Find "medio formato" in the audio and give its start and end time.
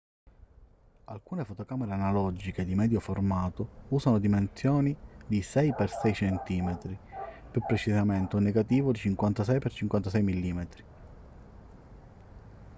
2.73-3.83